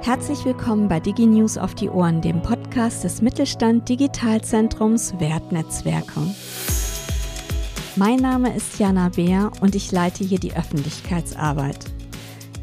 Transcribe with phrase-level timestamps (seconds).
[0.00, 6.20] Herzlich willkommen bei DigiNews auf die Ohren, dem Podcast des Mittelstand Digitalzentrums Wertnetzwerke.
[7.96, 11.86] Mein Name ist Jana Beer und ich leite hier die Öffentlichkeitsarbeit.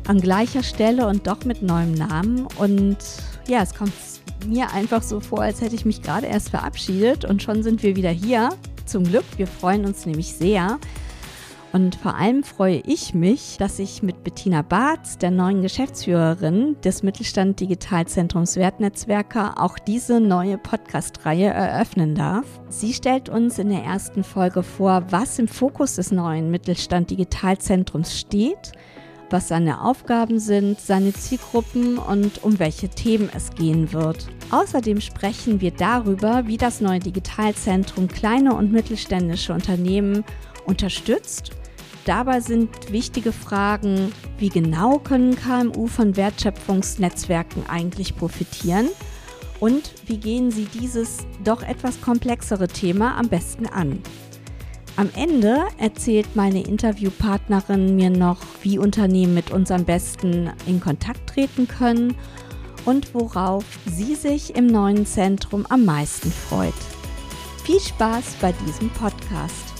[0.08, 2.98] An gleicher Stelle und doch mit neuem Namen und
[3.48, 3.94] ja, es kommt
[4.48, 7.96] mir einfach so vor, als hätte ich mich gerade erst verabschiedet und schon sind wir
[7.96, 8.50] wieder hier.
[8.86, 10.80] Zum Glück, wir freuen uns nämlich sehr.
[11.76, 17.04] Und vor allem freue ich mich, dass ich mit Bettina Barth, der neuen Geschäftsführerin des
[17.04, 22.46] Mittelstand Digitalzentrums Wertnetzwerker, auch diese neue Podcast-Reihe eröffnen darf.
[22.70, 28.18] Sie stellt uns in der ersten Folge vor, was im Fokus des neuen Mittelstand Digitalzentrums
[28.18, 28.72] steht,
[29.30, 34.28] was seine Aufgaben sind, seine Zielgruppen und um welche Themen es gehen wird.
[34.50, 40.24] Außerdem sprechen wir darüber, wie das neue Digitalzentrum kleine und mittelständische Unternehmen
[40.66, 41.52] unterstützt
[42.06, 48.90] Dabei sind wichtige Fragen, wie genau können KMU von Wertschöpfungsnetzwerken eigentlich profitieren
[49.60, 54.04] und wie gehen sie dieses doch etwas komplexere Thema am besten an.
[54.98, 61.28] Am Ende erzählt meine Interviewpartnerin mir noch, wie Unternehmen mit uns am besten in Kontakt
[61.28, 62.16] treten können
[62.86, 66.74] und worauf sie sich im neuen Zentrum am meisten freut.
[67.64, 69.75] Viel Spaß bei diesem Podcast.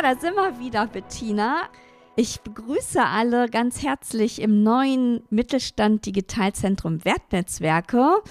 [0.00, 1.68] Da sind wir wieder, Bettina.
[2.14, 8.22] Ich begrüße alle ganz herzlich im neuen Mittelstand Digitalzentrum Wertnetzwerke.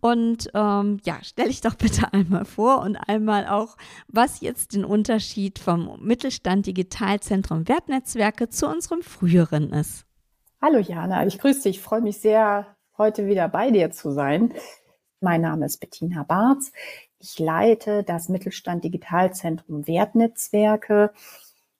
[0.00, 4.84] Und ähm, ja, stelle ich doch bitte einmal vor und einmal auch, was jetzt den
[4.84, 10.06] Unterschied vom Mittelstand Digitalzentrum Wertnetzwerke zu unserem früheren ist.
[10.62, 11.78] Hallo Jana, ich grüße dich.
[11.78, 14.54] Ich freue mich sehr, heute wieder bei dir zu sein.
[15.20, 16.70] Mein Name ist Bettina Barz.
[17.28, 21.10] Ich leite das Mittelstand Digitalzentrum Wertnetzwerke.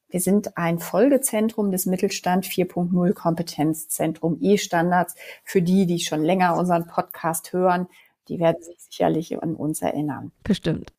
[0.08, 5.14] Wir sind ein Folgezentrum des Mittelstand 4.0 Kompetenzzentrum E-Standards.
[5.44, 7.86] Für die, die schon länger unseren Podcast hören,
[8.26, 10.32] die werden sich sicherlich an uns erinnern.
[10.42, 10.92] Bestimmt.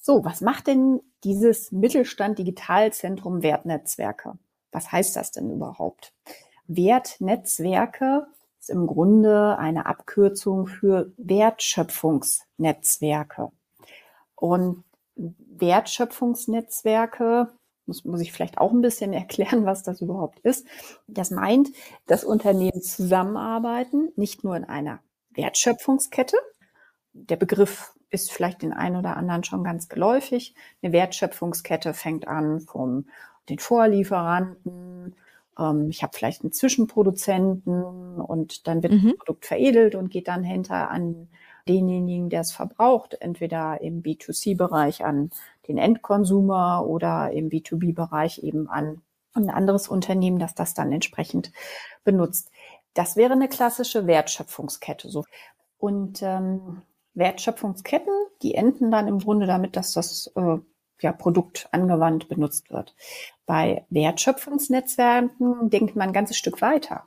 [0.00, 4.32] So, was macht denn dieses Mittelstand Digitalzentrum Wertnetzwerke?
[4.72, 6.12] Was heißt das denn überhaupt?
[6.66, 8.26] Wertnetzwerke
[8.58, 13.52] ist im Grunde eine Abkürzung für Wertschöpfungsnetzwerke.
[14.36, 14.84] Und
[15.16, 17.48] Wertschöpfungsnetzwerke,
[17.86, 20.66] muss, muss ich vielleicht auch ein bisschen erklären, was das überhaupt ist.
[21.06, 21.70] Das meint,
[22.06, 25.00] dass Unternehmen zusammenarbeiten, nicht nur in einer
[25.30, 26.36] Wertschöpfungskette.
[27.12, 30.54] Der Begriff ist vielleicht den einen oder anderen schon ganz geläufig.
[30.82, 33.06] Eine Wertschöpfungskette fängt an vom
[33.48, 35.16] den Vorlieferanten.
[35.58, 39.08] Ähm, ich habe vielleicht einen Zwischenproduzenten und dann wird mhm.
[39.08, 41.28] das Produkt veredelt und geht dann hinter an
[41.68, 45.30] denjenigen, der es verbraucht, entweder im B2C-Bereich an
[45.68, 49.02] den Endkonsumer oder im B2B-Bereich eben an
[49.34, 51.52] ein anderes Unternehmen, das das dann entsprechend
[52.04, 52.50] benutzt.
[52.94, 55.08] Das wäre eine klassische Wertschöpfungskette.
[55.08, 55.24] So.
[55.78, 56.82] Und ähm,
[57.14, 60.58] Wertschöpfungsketten, die enden dann im Grunde damit, dass das äh,
[61.00, 62.94] ja, Produkt angewandt benutzt wird.
[63.46, 67.04] Bei Wertschöpfungsnetzwerken denkt man ein ganzes Stück weiter.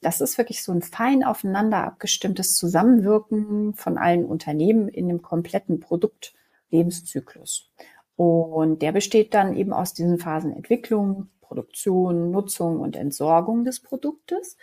[0.00, 5.80] Das ist wirklich so ein fein aufeinander abgestimmtes Zusammenwirken von allen Unternehmen in dem kompletten
[5.80, 7.70] Produktlebenszyklus.
[8.16, 14.56] Und der besteht dann eben aus diesen Phasen Entwicklung, Produktion, Nutzung und Entsorgung des Produktes.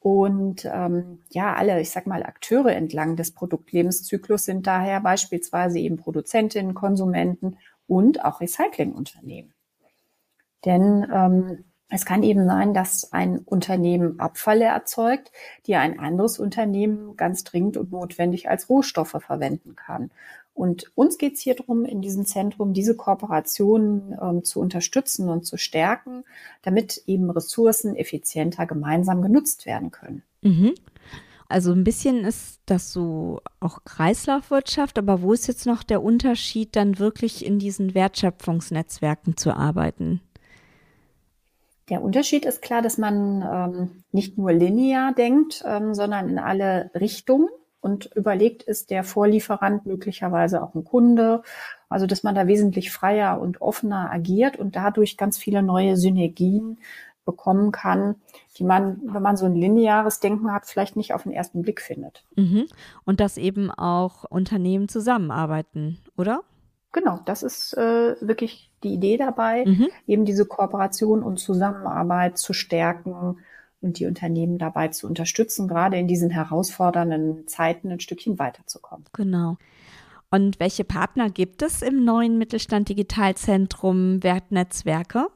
[0.00, 5.96] Und ähm, ja, alle, ich sag mal, Akteure entlang des Produktlebenszyklus sind daher beispielsweise eben
[5.96, 7.58] Produzentinnen, Konsumenten
[7.88, 9.52] und auch Recyclingunternehmen.
[10.64, 15.30] Denn ähm, es kann eben sein, dass ein Unternehmen Abfälle erzeugt,
[15.66, 20.10] die ein anderes Unternehmen ganz dringend und notwendig als Rohstoffe verwenden kann.
[20.52, 25.44] Und uns geht es hier darum, in diesem Zentrum diese Kooperationen ähm, zu unterstützen und
[25.44, 26.24] zu stärken,
[26.62, 30.22] damit eben Ressourcen effizienter gemeinsam genutzt werden können.
[30.40, 30.74] Mhm.
[31.48, 36.74] Also ein bisschen ist das so auch Kreislaufwirtschaft, aber wo ist jetzt noch der Unterschied,
[36.74, 40.22] dann wirklich in diesen Wertschöpfungsnetzwerken zu arbeiten?
[41.88, 46.90] Der Unterschied ist klar, dass man ähm, nicht nur linear denkt, ähm, sondern in alle
[46.94, 47.48] Richtungen
[47.80, 51.42] und überlegt, ist der Vorlieferant möglicherweise auch ein Kunde.
[51.88, 56.78] Also, dass man da wesentlich freier und offener agiert und dadurch ganz viele neue Synergien
[57.24, 58.16] bekommen kann,
[58.56, 61.80] die man, wenn man so ein lineares Denken hat, vielleicht nicht auf den ersten Blick
[61.80, 62.24] findet.
[62.36, 62.66] Mhm.
[63.04, 66.42] Und dass eben auch Unternehmen zusammenarbeiten, oder?
[66.96, 69.88] Genau, das ist äh, wirklich die Idee dabei, mhm.
[70.06, 73.36] eben diese Kooperation und Zusammenarbeit zu stärken
[73.82, 79.04] und die Unternehmen dabei zu unterstützen, gerade in diesen herausfordernden Zeiten ein Stückchen weiterzukommen.
[79.12, 79.58] Genau.
[80.30, 85.26] Und welche Partner gibt es im neuen Mittelstand Digitalzentrum Wertnetzwerke?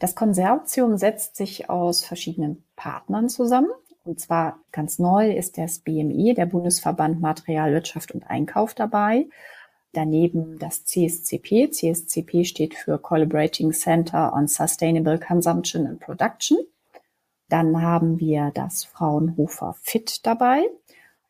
[0.00, 3.70] Das Konsortium setzt sich aus verschiedenen Partnern zusammen.
[4.04, 9.28] Und zwar ganz neu ist das BME, der Bundesverband Materialwirtschaft und Einkauf dabei.
[9.92, 11.70] Daneben das CSCP.
[11.70, 16.58] CSCP steht für Collaborating Center on Sustainable Consumption and Production.
[17.50, 20.62] Dann haben wir das Fraunhofer FIT dabei,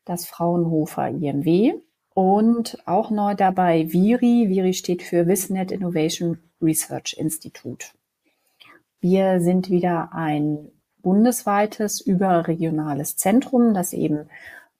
[0.05, 1.75] das Fraunhofer IMW
[2.14, 4.49] und auch neu dabei VIRI.
[4.49, 7.88] VIRI steht für Wisnet Innovation Research Institute.
[9.00, 14.29] Wir sind wieder ein bundesweites überregionales Zentrum, das eben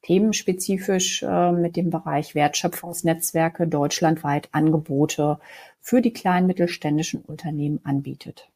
[0.03, 5.39] themenspezifisch äh, mit dem Bereich Wertschöpfungsnetzwerke deutschlandweit Angebote
[5.81, 8.49] für die kleinen mittelständischen Unternehmen anbietet.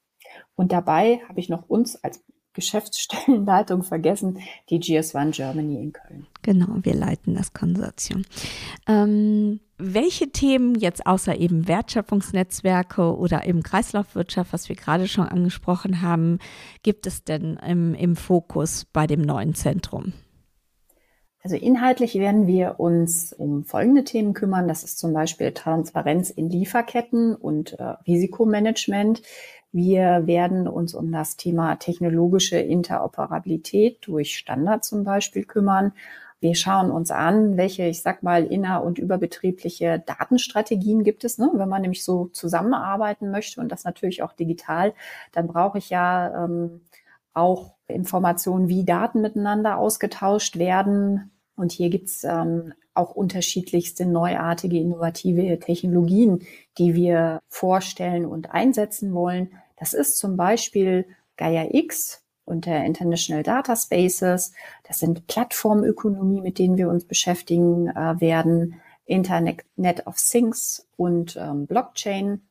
[0.54, 2.22] Und dabei habe ich noch uns als
[2.56, 4.38] Geschäftsstellenleitung vergessen,
[4.70, 6.26] die GS1 Germany in Köln.
[6.42, 8.22] Genau, wir leiten das Konsortium.
[8.88, 16.00] Ähm, welche Themen jetzt außer eben Wertschöpfungsnetzwerke oder eben Kreislaufwirtschaft, was wir gerade schon angesprochen
[16.00, 16.38] haben,
[16.82, 20.14] gibt es denn im, im Fokus bei dem neuen Zentrum?
[21.46, 24.66] Also inhaltlich werden wir uns um folgende Themen kümmern.
[24.66, 29.22] Das ist zum Beispiel Transparenz in Lieferketten und äh, Risikomanagement.
[29.70, 35.92] Wir werden uns um das Thema technologische Interoperabilität durch Standard zum Beispiel kümmern.
[36.40, 41.38] Wir schauen uns an, welche, ich sag mal, inner- und überbetriebliche Datenstrategien gibt es.
[41.38, 41.48] Ne?
[41.54, 44.94] Wenn man nämlich so zusammenarbeiten möchte und das natürlich auch digital,
[45.30, 46.80] dann brauche ich ja ähm,
[47.34, 55.58] auch Informationen, wie Daten miteinander ausgetauscht werden, und hier gibt's ähm, auch unterschiedlichste neuartige, innovative
[55.58, 56.46] Technologien,
[56.78, 59.50] die wir vorstellen und einsetzen wollen.
[59.76, 61.06] Das ist zum Beispiel
[61.36, 64.52] Gaia X und der International Data Spaces.
[64.84, 68.80] Das sind Plattformökonomie, mit denen wir uns beschäftigen äh, werden.
[69.04, 72.42] Internet of Things und ähm, Blockchain.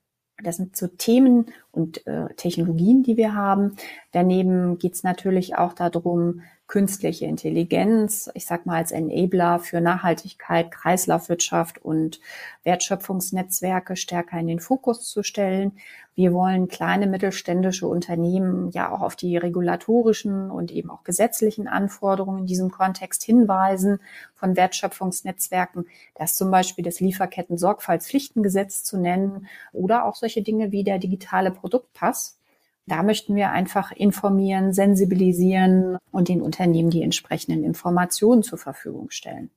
[0.44, 3.76] Das sind so Themen und äh, Technologien, die wir haben.
[4.12, 11.78] Daneben geht's natürlich auch darum, künstliche Intelligenz, ich sag mal als Enabler für Nachhaltigkeit, Kreislaufwirtschaft
[11.84, 12.20] und
[12.64, 15.74] Wertschöpfungsnetzwerke stärker in den Fokus zu stellen.
[16.16, 22.40] Wir wollen kleine mittelständische Unternehmen ja auch auf die regulatorischen und eben auch gesetzlichen Anforderungen
[22.40, 24.00] in diesem Kontext hinweisen
[24.34, 25.86] von Wertschöpfungsnetzwerken.
[26.16, 32.38] Das zum Beispiel das Lieferketten-Sorgfaltspflichtengesetz zu nennen oder auch solche Dinge wie der digitale Produktpass
[32.88, 39.50] da möchten wir einfach informieren, sensibilisieren und den Unternehmen die entsprechenden Informationen zur Verfügung stellen.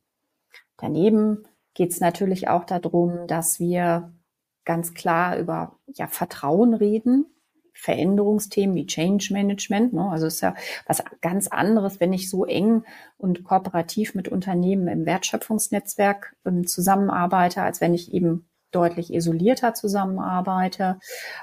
[0.79, 1.45] Daneben
[1.75, 4.13] geht es natürlich auch darum, dass wir
[4.65, 7.27] ganz klar über ja, Vertrauen reden,
[7.75, 9.93] Veränderungsthemen wie Change Management.
[9.93, 10.11] Ne?
[10.11, 10.55] Also es ist ja
[10.87, 12.85] was ganz anderes, wenn ich so eng
[13.17, 20.99] und kooperativ mit Unternehmen im Wertschöpfungsnetzwerk ähm, zusammenarbeite, als wenn ich eben deutlich isolierter zusammenarbeite.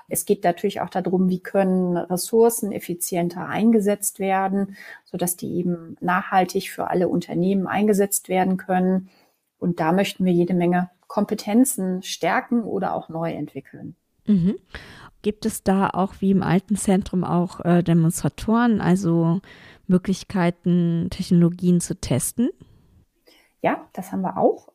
[0.07, 4.75] Es geht natürlich auch darum, wie können Ressourcen effizienter eingesetzt werden,
[5.05, 9.09] so dass die eben nachhaltig für alle Unternehmen eingesetzt werden können.
[9.57, 13.95] Und da möchten wir jede Menge Kompetenzen stärken oder auch neu entwickeln.
[14.25, 14.55] Mhm.
[15.21, 19.41] Gibt es da auch wie im alten Zentrum auch äh, Demonstratoren, also
[19.87, 22.49] Möglichkeiten, Technologien zu testen?
[23.61, 24.69] Ja, das haben wir auch.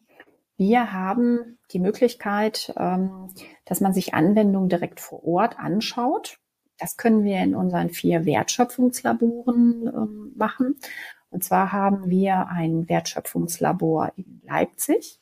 [0.60, 3.32] Wir haben die Möglichkeit, ähm,
[3.64, 6.38] dass man sich Anwendungen direkt vor Ort anschaut.
[6.78, 10.76] Das können wir in unseren vier Wertschöpfungslaboren ähm, machen.
[11.30, 15.18] Und zwar haben wir ein Wertschöpfungslabor in Leipzig,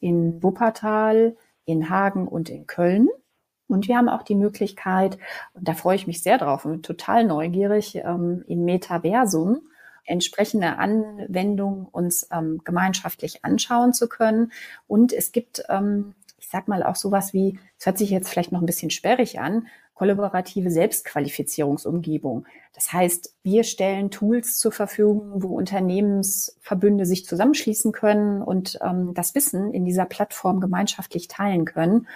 [0.00, 1.36] in Wuppertal,
[1.66, 3.08] in Hagen und in Köln.
[3.66, 5.18] Und wir haben auch die Möglichkeit,
[5.52, 9.67] und da freue ich mich sehr drauf und total neugierig, ähm, im Metaversum
[10.08, 14.52] entsprechende Anwendungen uns ähm, gemeinschaftlich anschauen zu können.
[14.86, 18.52] Und es gibt, ähm, ich sag mal, auch sowas wie, es hört sich jetzt vielleicht
[18.52, 19.66] noch ein bisschen sperrig an,
[19.98, 22.46] kollaborative Selbstqualifizierungsumgebung.
[22.72, 29.34] Das heißt, wir stellen Tools zur Verfügung, wo Unternehmensverbünde sich zusammenschließen können und ähm, das
[29.34, 32.06] Wissen in dieser Plattform gemeinschaftlich teilen können.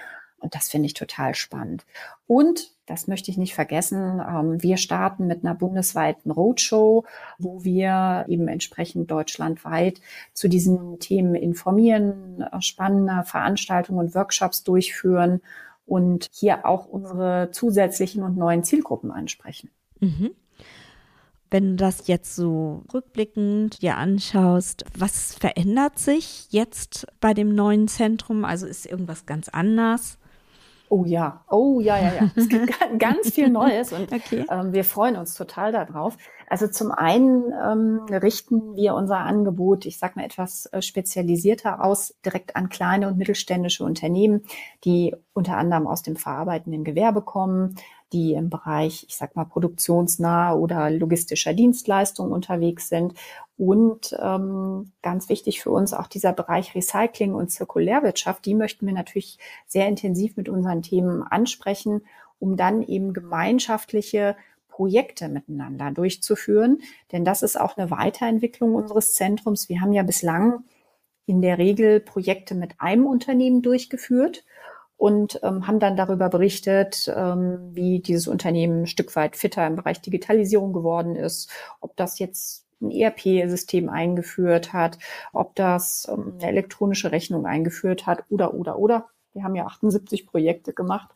[0.42, 1.86] Und das finde ich total spannend.
[2.26, 4.20] Und das möchte ich nicht vergessen.
[4.20, 7.04] Ähm, wir starten mit einer bundesweiten Roadshow,
[7.38, 10.00] wo wir eben entsprechend deutschlandweit
[10.34, 15.40] zu diesen Themen informieren, spannende Veranstaltungen und Workshops durchführen
[15.86, 19.70] und hier auch unsere zusätzlichen und neuen Zielgruppen ansprechen.
[20.00, 20.32] Mhm.
[21.50, 27.88] Wenn du das jetzt so rückblickend dir anschaust, was verändert sich jetzt bei dem neuen
[27.88, 28.44] Zentrum?
[28.44, 30.18] Also ist irgendwas ganz anders?
[30.94, 32.30] Oh ja, oh ja, ja, ja.
[32.36, 34.44] Es gibt ganz viel Neues und okay.
[34.50, 36.18] ähm, wir freuen uns total darauf.
[36.50, 42.14] Also zum einen ähm, richten wir unser Angebot, ich sage mal etwas äh, spezialisierter aus,
[42.26, 44.42] direkt an kleine und mittelständische Unternehmen,
[44.84, 47.76] die unter anderem aus dem verarbeitenden Gewerbe kommen,
[48.12, 53.14] die im Bereich, ich sag mal, produktionsnah oder logistischer Dienstleistungen unterwegs sind.
[53.58, 58.94] Und ähm, ganz wichtig für uns auch dieser Bereich Recycling und Zirkulärwirtschaft, die möchten wir
[58.94, 62.02] natürlich sehr intensiv mit unseren Themen ansprechen,
[62.38, 64.36] um dann eben gemeinschaftliche
[64.68, 66.80] Projekte miteinander durchzuführen.
[67.12, 69.68] Denn das ist auch eine Weiterentwicklung unseres Zentrums.
[69.68, 70.64] Wir haben ja bislang
[71.26, 74.44] in der Regel Projekte mit einem Unternehmen durchgeführt
[74.96, 79.76] und ähm, haben dann darüber berichtet, ähm, wie dieses Unternehmen ein Stück weit fitter im
[79.76, 84.98] Bereich Digitalisierung geworden ist, ob das jetzt ein ERP-System eingeführt hat,
[85.32, 89.08] ob das ähm, eine elektronische Rechnung eingeführt hat oder, oder, oder.
[89.32, 91.10] Wir haben ja 78 Projekte gemacht.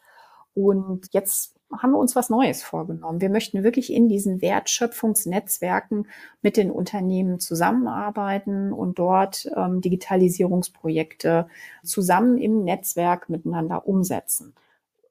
[0.55, 3.21] Und jetzt haben wir uns was Neues vorgenommen.
[3.21, 6.07] Wir möchten wirklich in diesen Wertschöpfungsnetzwerken
[6.41, 11.49] mit den Unternehmen zusammenarbeiten und dort ähm, Digitalisierungsprojekte
[11.83, 14.55] zusammen im Netzwerk miteinander umsetzen.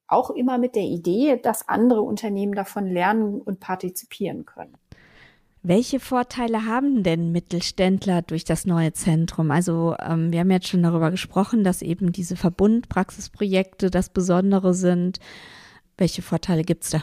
[0.07, 4.77] Auch immer mit der Idee, dass andere Unternehmen davon lernen und partizipieren können.
[5.67, 9.49] Welche Vorteile haben denn Mittelständler durch das neue Zentrum?
[9.49, 15.19] Also ähm, wir haben jetzt schon darüber gesprochen, dass eben diese Verbundpraxisprojekte das Besondere sind.
[15.97, 17.01] Welche Vorteile gibt's da?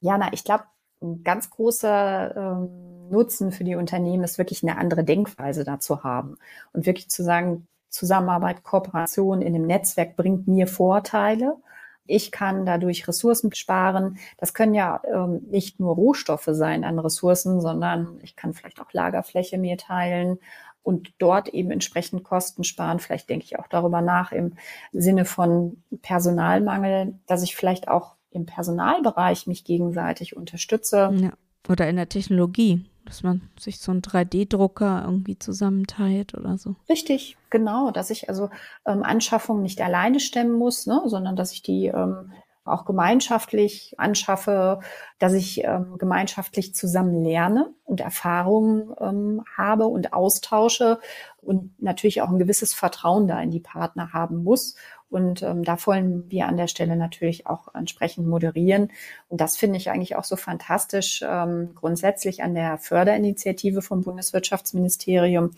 [0.00, 0.64] Jana, ich glaube,
[1.02, 6.38] ein ganz großer ähm, Nutzen für die Unternehmen ist wirklich eine andere Denkweise dazu haben
[6.72, 11.58] und wirklich zu sagen, Zusammenarbeit, Kooperation in dem Netzwerk bringt mir Vorteile.
[12.06, 14.18] Ich kann dadurch Ressourcen sparen.
[14.38, 18.92] Das können ja ähm, nicht nur Rohstoffe sein an Ressourcen, sondern ich kann vielleicht auch
[18.92, 20.38] Lagerfläche mir teilen
[20.82, 22.98] und dort eben entsprechend Kosten sparen.
[22.98, 24.54] Vielleicht denke ich auch darüber nach im
[24.92, 31.10] Sinne von Personalmangel, dass ich vielleicht auch im Personalbereich mich gegenseitig unterstütze.
[31.20, 31.32] Ja.
[31.68, 36.76] Oder in der Technologie, dass man sich so einen 3D-Drucker irgendwie zusammenteilt oder so.
[36.88, 38.50] Richtig, genau, dass ich also
[38.86, 42.32] ähm, Anschaffungen nicht alleine stemmen muss, ne, sondern dass ich die ähm,
[42.64, 44.80] auch gemeinschaftlich anschaffe,
[45.18, 51.00] dass ich ähm, gemeinschaftlich zusammen lerne und Erfahrungen ähm, habe und austausche
[51.40, 54.76] und natürlich auch ein gewisses Vertrauen da in die Partner haben muss.
[55.12, 58.90] Und ähm, da wollen wir an der Stelle natürlich auch entsprechend moderieren.
[59.28, 65.50] Und das finde ich eigentlich auch so fantastisch ähm, grundsätzlich an der Förderinitiative vom Bundeswirtschaftsministerium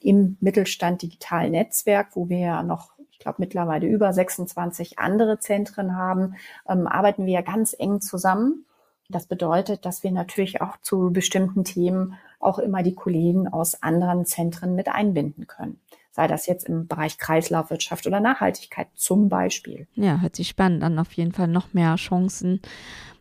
[0.00, 5.96] im Mittelstand Digital Netzwerk, wo wir ja noch ich glaube mittlerweile über 26 andere Zentren
[5.96, 6.36] haben,
[6.66, 8.64] ähm, arbeiten wir ganz eng zusammen.
[9.10, 14.24] Das bedeutet, dass wir natürlich auch zu bestimmten Themen auch immer die Kollegen aus anderen
[14.24, 15.80] Zentren mit einbinden können.
[16.12, 19.86] Sei das jetzt im Bereich Kreislaufwirtschaft oder Nachhaltigkeit zum Beispiel.
[19.94, 20.98] Ja, hört sich spannend an.
[20.98, 22.60] Auf jeden Fall noch mehr Chancen.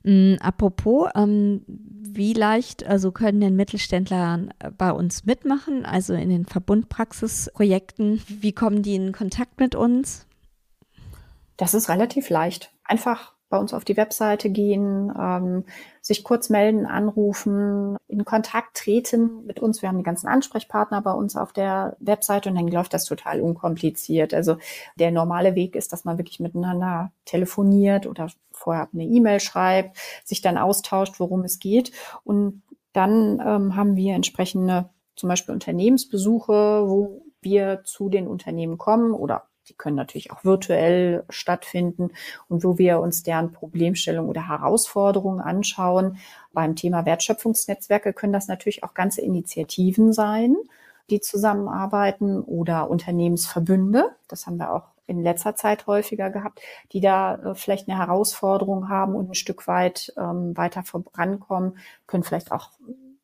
[0.04, 6.46] Ähm, apropos, ähm, wie leicht also können denn Mittelständler bei uns mitmachen, also in den
[6.46, 8.22] Verbundpraxisprojekten?
[8.28, 10.26] Wie kommen die in Kontakt mit uns?
[11.58, 12.72] Das ist relativ leicht.
[12.84, 15.66] Einfach bei uns auf die Webseite gehen, ähm,
[16.02, 19.82] sich kurz melden, anrufen, in Kontakt treten mit uns.
[19.82, 23.42] Wir haben die ganzen Ansprechpartner bei uns auf der Webseite und dann läuft das total
[23.42, 24.34] unkompliziert.
[24.34, 24.58] Also
[24.98, 30.42] der normale Weg ist, dass man wirklich miteinander telefoniert oder vorher eine E-Mail schreibt, sich
[30.42, 31.92] dann austauscht, worum es geht.
[32.24, 32.62] Und
[32.94, 39.49] dann ähm, haben wir entsprechende zum Beispiel Unternehmensbesuche, wo wir zu den Unternehmen kommen oder
[39.70, 42.12] die können natürlich auch virtuell stattfinden
[42.48, 46.18] und wo wir uns deren Problemstellung oder Herausforderungen anschauen.
[46.52, 50.56] Beim Thema Wertschöpfungsnetzwerke können das natürlich auch ganze Initiativen sein,
[51.10, 54.16] die zusammenarbeiten oder Unternehmensverbünde.
[54.28, 56.62] Das haben wir auch in letzter Zeit häufiger gehabt,
[56.92, 62.24] die da äh, vielleicht eine Herausforderung haben und ein Stück weit ähm, weiter vorankommen, können
[62.24, 62.72] vielleicht auch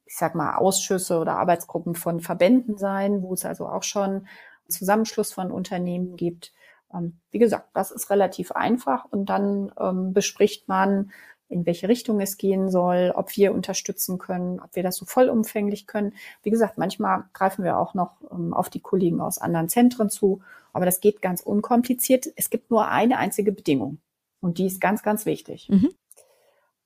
[0.07, 4.27] ich sag mal, Ausschüsse oder Arbeitsgruppen von Verbänden sein, wo es also auch schon
[4.67, 6.51] Zusammenschluss von Unternehmen gibt.
[6.93, 11.11] Ähm, wie gesagt, das ist relativ einfach und dann ähm, bespricht man,
[11.47, 15.85] in welche Richtung es gehen soll, ob wir unterstützen können, ob wir das so vollumfänglich
[15.85, 16.13] können.
[16.41, 20.41] Wie gesagt, manchmal greifen wir auch noch ähm, auf die Kollegen aus anderen Zentren zu,
[20.73, 22.27] aber das geht ganz unkompliziert.
[22.35, 23.99] Es gibt nur eine einzige Bedingung
[24.41, 25.69] und die ist ganz, ganz wichtig.
[25.69, 25.91] Mhm.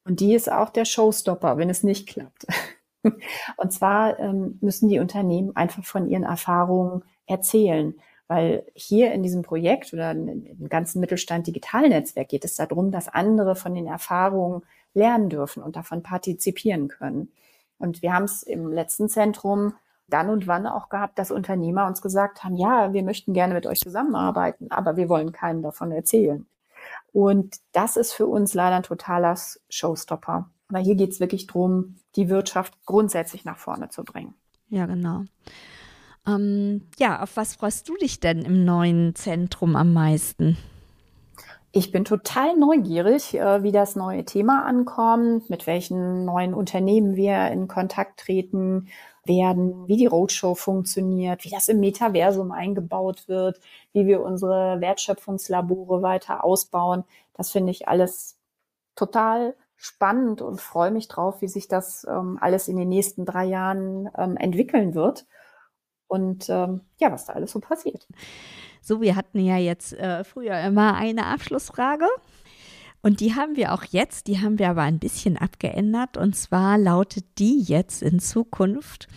[0.03, 2.48] Und die ist auch der Showstopper, wenn es nicht klappt.
[3.57, 7.95] Und zwar ähm, müssen die Unternehmen einfach von ihren Erfahrungen erzählen.
[8.27, 13.55] Weil hier in diesem Projekt oder im ganzen Mittelstand Digitalnetzwerk geht es darum, dass andere
[13.55, 14.62] von den Erfahrungen
[14.93, 17.31] lernen dürfen und davon partizipieren können.
[17.79, 19.74] Und wir haben es im letzten Zentrum
[20.07, 23.65] dann und wann auch gehabt, dass Unternehmer uns gesagt haben, ja, wir möchten gerne mit
[23.65, 26.45] euch zusammenarbeiten, aber wir wollen keinen davon erzählen.
[27.12, 29.38] Und das ist für uns leider ein totaler
[29.69, 30.50] Showstopper.
[30.69, 34.36] Aber hier geht es wirklich darum, die Wirtschaft grundsätzlich nach vorne zu bringen.
[34.69, 35.24] Ja, genau.
[36.27, 40.57] Ähm, ja, auf was freust du dich denn im neuen Zentrum am meisten?
[41.71, 47.49] Ich bin total neugierig, äh, wie das neue Thema ankommt, mit welchen neuen Unternehmen wir
[47.49, 48.88] in Kontakt treten
[49.23, 53.59] werden, wie die Roadshow funktioniert, wie das im Metaversum eingebaut wird,
[53.93, 57.03] wie wir unsere Wertschöpfungslabore weiter ausbauen.
[57.35, 58.39] Das finde ich alles
[58.95, 63.45] total spannend und freue mich drauf, wie sich das ähm, alles in den nächsten drei
[63.45, 65.27] Jahren ähm, entwickeln wird
[66.09, 68.07] und ähm, ja, was da alles so passiert.
[68.81, 72.07] So, wir hatten ja jetzt äh, früher immer eine Abschlussfrage.
[73.01, 76.17] Und die haben wir auch jetzt, die haben wir aber ein bisschen abgeändert.
[76.17, 79.07] Und zwar lautet die jetzt in Zukunft,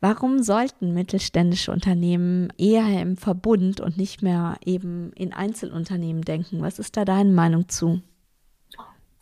[0.00, 6.60] warum sollten mittelständische Unternehmen eher im Verbund und nicht mehr eben in Einzelunternehmen denken?
[6.60, 8.02] Was ist da deine Meinung zu?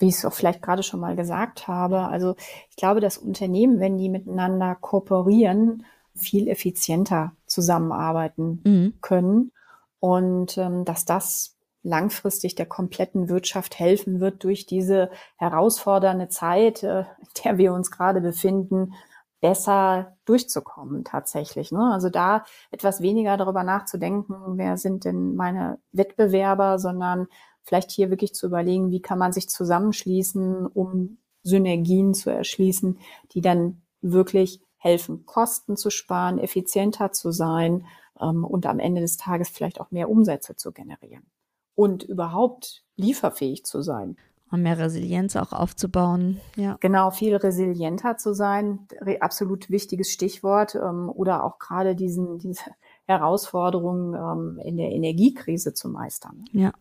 [0.01, 2.01] wie ich es auch vielleicht gerade schon mal gesagt habe.
[2.01, 2.35] Also
[2.71, 5.85] ich glaube, dass Unternehmen, wenn die miteinander kooperieren,
[6.21, 8.95] viel effizienter zusammenarbeiten mhm.
[9.01, 9.53] können
[9.99, 17.01] und ähm, dass das langfristig der kompletten Wirtschaft helfen wird, durch diese herausfordernde Zeit, äh,
[17.01, 18.95] in der wir uns gerade befinden,
[19.41, 21.73] besser durchzukommen tatsächlich.
[21.73, 21.91] Ne?
[21.93, 27.27] Also da etwas weniger darüber nachzudenken, wer sind denn meine Wettbewerber, sondern
[27.63, 32.99] vielleicht hier wirklich zu überlegen, wie kann man sich zusammenschließen, um Synergien zu erschließen,
[33.33, 37.87] die dann wirklich helfen, Kosten zu sparen, effizienter zu sein
[38.21, 41.31] ähm, und am Ende des Tages vielleicht auch mehr Umsätze zu generieren
[41.75, 44.17] und überhaupt lieferfähig zu sein.
[44.51, 46.41] Und mehr Resilienz auch aufzubauen.
[46.57, 46.77] Ja.
[46.81, 48.89] Genau, viel resilienter zu sein,
[49.21, 50.75] absolut wichtiges Stichwort.
[50.75, 52.65] Ähm, oder auch gerade diesen, diese
[53.07, 56.45] Herausforderungen ähm, in der Energiekrise zu meistern.
[56.53, 56.73] Ja.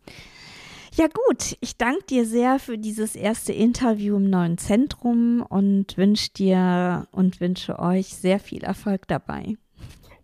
[0.95, 6.31] Ja gut, ich danke dir sehr für dieses erste Interview im neuen Zentrum und wünsche
[6.31, 9.55] dir und wünsche euch sehr viel Erfolg dabei.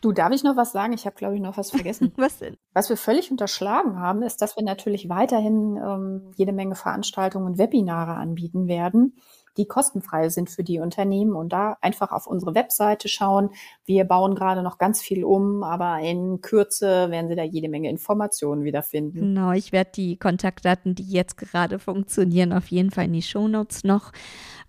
[0.01, 0.93] Du, darf ich noch was sagen?
[0.93, 2.11] Ich habe, glaube ich, noch was vergessen.
[2.17, 2.57] was denn?
[2.73, 7.57] Was wir völlig unterschlagen haben, ist, dass wir natürlich weiterhin ähm, jede Menge Veranstaltungen und
[7.57, 9.15] Webinare anbieten werden
[9.57, 13.51] die kostenfrei sind für die Unternehmen und da einfach auf unsere Webseite schauen.
[13.85, 17.89] Wir bauen gerade noch ganz viel um, aber in Kürze werden Sie da jede Menge
[17.89, 19.19] Informationen wiederfinden.
[19.19, 23.83] Genau, ich werde die Kontaktdaten, die jetzt gerade funktionieren, auf jeden Fall in die Shownotes
[23.83, 24.11] noch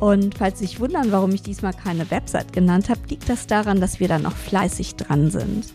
[0.00, 3.80] Und falls Sie sich wundern, warum ich diesmal keine Website genannt habe, liegt das daran,
[3.80, 5.72] dass wir da noch fleißig dran sind.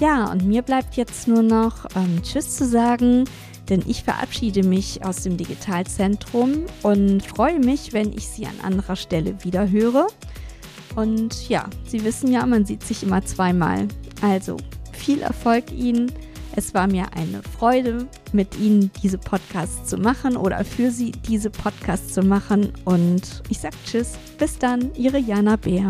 [0.00, 3.24] Ja, und mir bleibt jetzt nur noch ähm, Tschüss zu sagen,
[3.68, 8.96] denn ich verabschiede mich aus dem Digitalzentrum und freue mich, wenn ich Sie an anderer
[8.96, 10.06] Stelle wieder höre.
[10.94, 13.88] Und ja, Sie wissen ja, man sieht sich immer zweimal.
[14.22, 14.56] Also
[14.92, 16.12] viel Erfolg Ihnen
[16.56, 21.50] es war mir eine Freude, mit Ihnen diese Podcasts zu machen oder für Sie diese
[21.50, 22.72] Podcasts zu machen.
[22.84, 25.88] Und ich sage Tschüss, bis dann, Ihre Jana Bär.